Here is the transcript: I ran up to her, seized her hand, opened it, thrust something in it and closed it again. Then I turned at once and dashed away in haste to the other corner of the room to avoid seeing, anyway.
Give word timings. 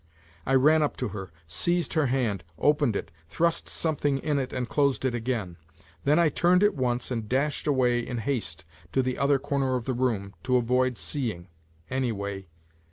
I 0.47 0.55
ran 0.55 0.81
up 0.81 0.97
to 0.97 1.09
her, 1.09 1.29
seized 1.45 1.93
her 1.93 2.07
hand, 2.07 2.43
opened 2.57 2.95
it, 2.95 3.11
thrust 3.29 3.69
something 3.69 4.17
in 4.17 4.39
it 4.39 4.51
and 4.51 4.67
closed 4.67 5.05
it 5.05 5.13
again. 5.13 5.57
Then 6.05 6.17
I 6.17 6.29
turned 6.29 6.63
at 6.63 6.73
once 6.73 7.11
and 7.11 7.29
dashed 7.29 7.67
away 7.67 7.99
in 7.99 8.17
haste 8.17 8.65
to 8.93 9.03
the 9.03 9.19
other 9.19 9.37
corner 9.37 9.75
of 9.75 9.85
the 9.85 9.93
room 9.93 10.33
to 10.41 10.57
avoid 10.57 10.97
seeing, 10.97 11.49
anyway. 11.87 12.47